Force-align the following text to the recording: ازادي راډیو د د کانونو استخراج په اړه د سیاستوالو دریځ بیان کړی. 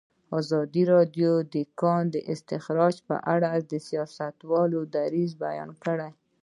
ازادي 0.39 0.83
راډیو 0.93 1.31
د 1.43 1.45
د 1.53 1.55
کانونو 1.81 2.19
استخراج 2.33 2.95
په 3.07 3.15
اړه 3.33 3.49
د 3.71 3.73
سیاستوالو 3.87 4.79
دریځ 4.95 5.31
بیان 5.45 5.69
کړی. 5.83 6.09